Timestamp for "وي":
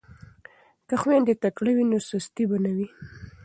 1.73-1.85, 2.75-2.87